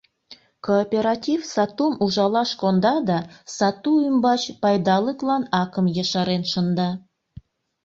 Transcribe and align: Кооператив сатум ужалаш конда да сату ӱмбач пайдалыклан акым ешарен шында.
Кооператив 0.65 1.39
сатум 1.53 1.93
ужалаш 2.03 2.51
конда 2.61 2.95
да 3.09 3.19
сату 3.55 3.91
ӱмбач 4.07 4.41
пайдалыклан 4.61 5.43
акым 5.61 5.85
ешарен 6.03 6.43
шында. 6.51 6.89